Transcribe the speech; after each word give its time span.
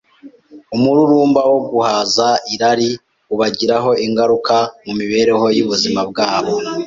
Umururumba 0.75 1.41
wo 1.51 1.59
guhaza 1.69 2.27
irari 2.53 2.89
ubagiraho 3.33 3.91
ingaruka 4.05 4.55
mu 4.85 4.93
mibereho 4.99 5.45
y’ubuzima 5.57 6.01
bwabo 6.09 6.53